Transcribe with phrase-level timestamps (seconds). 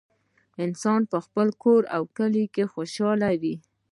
[0.65, 3.55] انسان په خپل کور او کلي کې خوشحاله وي